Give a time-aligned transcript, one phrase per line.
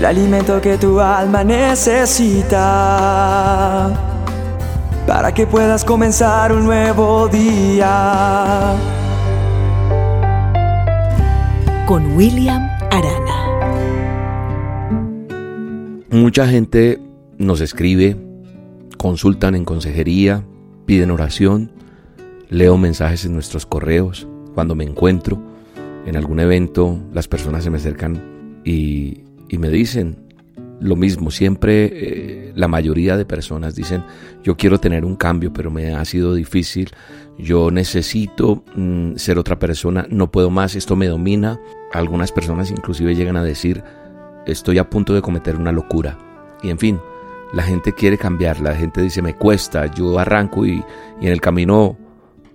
[0.00, 2.58] el alimento que tu alma necesita
[5.06, 8.76] para que puedas comenzar un nuevo día.
[11.86, 13.60] Con William Arana.
[16.08, 16.98] Mucha gente
[17.36, 18.16] nos escribe,
[18.96, 20.46] consultan en consejería,
[20.86, 21.72] piden oración,
[22.48, 24.26] leo mensajes en nuestros correos.
[24.54, 25.38] Cuando me encuentro
[26.06, 29.24] en algún evento, las personas se me acercan y,
[29.58, 30.30] me dicen
[30.80, 31.30] lo mismo.
[31.30, 34.04] Siempre eh, la mayoría de personas dicen,
[34.42, 36.90] yo quiero tener un cambio, pero me ha sido difícil.
[37.38, 41.60] Yo necesito mm, ser otra persona, no puedo más, esto me domina.
[41.92, 43.82] Algunas personas inclusive llegan a decir,
[44.46, 46.18] estoy a punto de cometer una locura.
[46.62, 47.00] Y en fin,
[47.52, 50.84] la gente quiere cambiar, la gente dice me cuesta, yo arranco y,
[51.20, 51.96] y, en el camino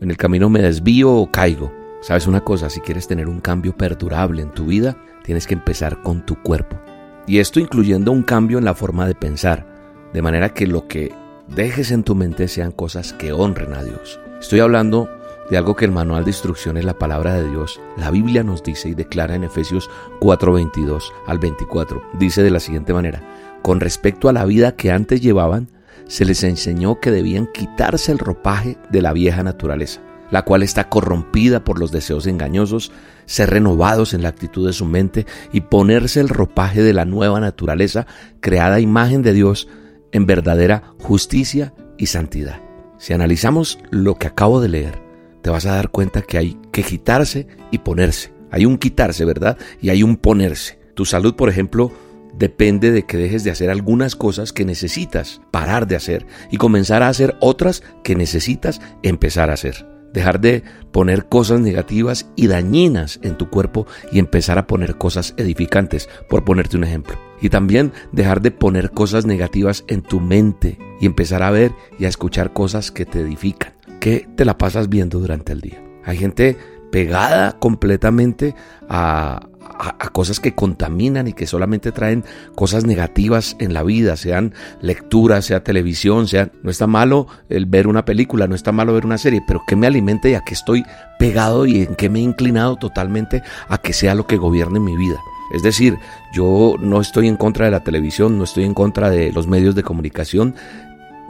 [0.00, 1.72] en el camino me desvío o caigo.
[2.04, 6.02] Sabes una cosa, si quieres tener un cambio perdurable en tu vida, tienes que empezar
[6.02, 6.78] con tu cuerpo.
[7.26, 9.66] Y esto incluyendo un cambio en la forma de pensar,
[10.12, 11.14] de manera que lo que
[11.48, 14.20] dejes en tu mente sean cosas que honren a Dios.
[14.38, 15.08] Estoy hablando
[15.48, 18.90] de algo que el manual de instrucciones, la palabra de Dios, la Biblia nos dice
[18.90, 19.88] y declara en Efesios
[20.20, 22.02] 4:22 al 24.
[22.18, 23.22] Dice de la siguiente manera,
[23.62, 25.70] con respecto a la vida que antes llevaban,
[26.06, 30.02] se les enseñó que debían quitarse el ropaje de la vieja naturaleza,
[30.34, 32.90] la cual está corrompida por los deseos engañosos,
[33.24, 37.38] ser renovados en la actitud de su mente y ponerse el ropaje de la nueva
[37.38, 38.08] naturaleza,
[38.40, 39.68] creada a imagen de Dios,
[40.10, 42.60] en verdadera justicia y santidad.
[42.98, 45.00] Si analizamos lo que acabo de leer,
[45.40, 48.34] te vas a dar cuenta que hay que quitarse y ponerse.
[48.50, 49.56] Hay un quitarse, ¿verdad?
[49.80, 50.80] Y hay un ponerse.
[50.94, 51.92] Tu salud, por ejemplo,
[52.36, 57.04] depende de que dejes de hacer algunas cosas que necesitas parar de hacer y comenzar
[57.04, 59.93] a hacer otras que necesitas empezar a hacer.
[60.14, 60.62] Dejar de
[60.92, 66.44] poner cosas negativas y dañinas en tu cuerpo y empezar a poner cosas edificantes, por
[66.44, 67.18] ponerte un ejemplo.
[67.42, 72.06] Y también dejar de poner cosas negativas en tu mente y empezar a ver y
[72.06, 73.74] a escuchar cosas que te edifican.
[74.00, 75.82] ¿Qué te la pasas viendo durante el día?
[76.04, 76.56] Hay gente
[76.92, 78.54] pegada completamente
[78.88, 79.48] a,
[80.12, 85.64] cosas que contaminan y que solamente traen cosas negativas en la vida, sean lecturas, sea
[85.64, 86.50] televisión, sea...
[86.62, 89.76] No está malo el ver una película, no está malo ver una serie, pero ¿qué
[89.76, 90.84] me alimenta y a qué estoy
[91.18, 94.96] pegado y en qué me he inclinado totalmente a que sea lo que gobierne mi
[94.96, 95.18] vida?
[95.54, 95.98] Es decir,
[96.32, 99.74] yo no estoy en contra de la televisión, no estoy en contra de los medios
[99.74, 100.54] de comunicación,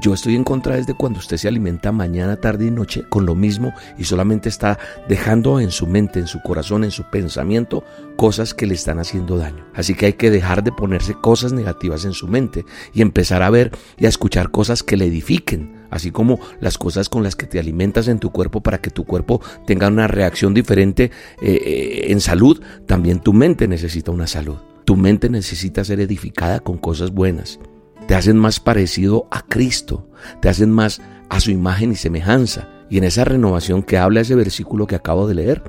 [0.00, 3.34] yo estoy en contra desde cuando usted se alimenta mañana, tarde y noche con lo
[3.34, 4.78] mismo y solamente está
[5.08, 7.84] dejando en su mente, en su corazón, en su pensamiento
[8.16, 9.64] cosas que le están haciendo daño.
[9.74, 13.50] Así que hay que dejar de ponerse cosas negativas en su mente y empezar a
[13.50, 17.46] ver y a escuchar cosas que le edifiquen, así como las cosas con las que
[17.46, 21.10] te alimentas en tu cuerpo para que tu cuerpo tenga una reacción diferente
[21.40, 22.60] eh, eh, en salud.
[22.86, 24.58] También tu mente necesita una salud.
[24.84, 27.58] Tu mente necesita ser edificada con cosas buenas
[28.08, 30.08] te hacen más parecido a Cristo,
[30.40, 32.66] te hacen más a su imagen y semejanza.
[32.88, 35.62] Y en esa renovación que habla ese versículo que acabo de leer,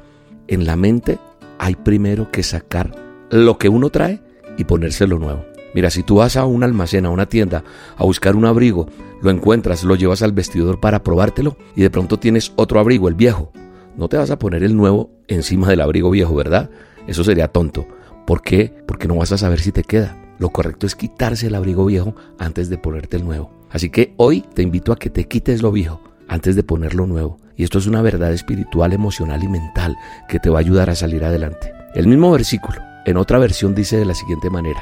[0.47, 1.19] en la mente
[1.57, 2.95] hay primero que sacar
[3.29, 4.21] lo que uno trae
[4.57, 5.45] y ponérselo nuevo.
[5.73, 7.65] Mira, si tú vas a un almacén, a una tienda,
[7.97, 8.87] a buscar un abrigo,
[9.21, 13.15] lo encuentras, lo llevas al vestidor para probártelo y de pronto tienes otro abrigo, el
[13.15, 13.51] viejo.
[13.97, 16.69] No te vas a poner el nuevo encima del abrigo viejo, ¿verdad?
[17.05, 17.85] Eso sería tonto.
[18.25, 18.73] ¿Por qué?
[18.87, 20.28] Porque no vas a saber si te queda.
[20.39, 23.51] Lo correcto es quitarse el abrigo viejo antes de ponerte el nuevo.
[23.69, 27.37] Así que hoy te invito a que te quites lo viejo antes de ponerlo nuevo.
[27.57, 29.97] Y esto es una verdad espiritual, emocional y mental
[30.29, 31.73] que te va a ayudar a salir adelante.
[31.93, 34.81] El mismo versículo, en otra versión, dice de la siguiente manera,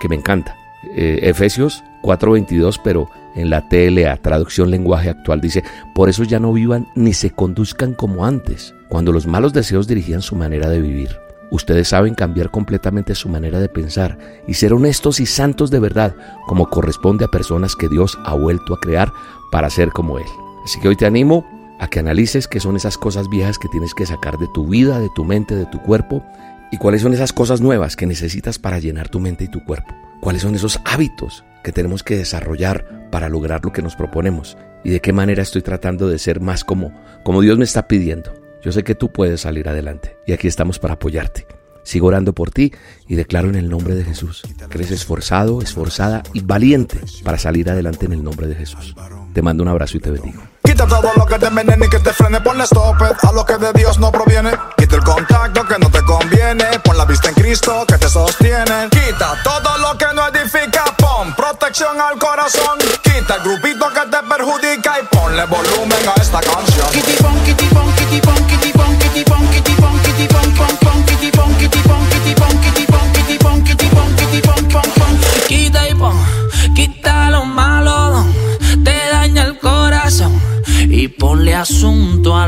[0.00, 0.54] que me encanta.
[0.94, 5.64] Eh, Efesios 4:22, pero en la TLA, traducción lenguaje actual, dice,
[5.94, 10.22] por eso ya no vivan ni se conduzcan como antes, cuando los malos deseos dirigían
[10.22, 11.10] su manera de vivir.
[11.50, 16.14] Ustedes saben cambiar completamente su manera de pensar y ser honestos y santos de verdad,
[16.46, 19.12] como corresponde a personas que Dios ha vuelto a crear
[19.50, 20.26] para ser como Él.
[20.64, 21.46] Así que hoy te animo
[21.80, 24.98] a que analices qué son esas cosas viejas que tienes que sacar de tu vida,
[24.98, 26.22] de tu mente, de tu cuerpo,
[26.70, 29.94] y cuáles son esas cosas nuevas que necesitas para llenar tu mente y tu cuerpo.
[30.20, 34.90] Cuáles son esos hábitos que tenemos que desarrollar para lograr lo que nos proponemos y
[34.90, 36.92] de qué manera estoy tratando de ser más como,
[37.24, 38.32] como Dios me está pidiendo.
[38.62, 41.46] Yo sé que tú puedes salir adelante y aquí estamos para apoyarte.
[41.84, 42.72] Sigo orando por ti
[43.06, 47.70] y declaro en el nombre de Jesús que eres esforzado, esforzada y valiente para salir
[47.70, 48.94] adelante en el nombre de Jesús.
[49.32, 50.42] Te mando un abrazo y te bendigo.
[50.62, 53.56] Quita todo lo que te envenene y que te frene, ponle stop a lo que
[53.56, 54.50] de Dios no proviene.
[54.76, 58.88] Quita el contacto que no te conviene, pon la vista en Cristo que te sostiene.
[58.90, 62.78] Quita todo lo que no edifica, pon protección al corazón.
[63.02, 67.37] Quita el grupito que te perjudica y ponle volumen a esta canción.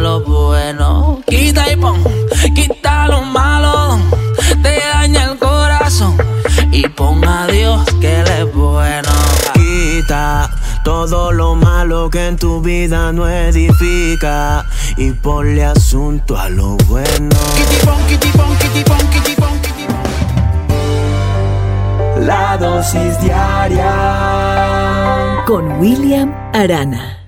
[0.01, 1.23] Lo bueno.
[1.27, 2.03] Quita y pon,
[2.55, 3.99] quita lo malo,
[4.63, 6.17] te daña el corazón.
[6.73, 9.09] Y pon a Dios que Él es bueno.
[9.55, 10.51] Quita
[10.85, 14.65] todo lo malo que en tu vida no edifica
[14.97, 17.37] y ponle asunto a lo bueno.
[22.21, 23.93] La dosis diaria
[25.47, 27.20] con William Arana.